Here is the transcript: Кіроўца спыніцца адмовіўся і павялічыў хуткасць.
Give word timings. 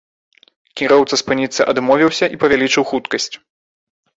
Кіроўца 0.79 1.19
спыніцца 1.21 1.67
адмовіўся 1.73 2.25
і 2.37 2.41
павялічыў 2.45 2.83
хуткасць. 2.93 3.31